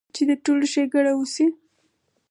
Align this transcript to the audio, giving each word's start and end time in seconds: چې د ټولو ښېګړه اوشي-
چې 0.15 0.21
د 0.29 0.31
ټولو 0.43 0.65
ښېګړه 0.73 1.11
اوشي- 1.15 1.47